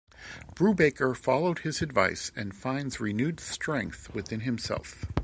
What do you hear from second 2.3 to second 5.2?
and finds renewed strength within himself.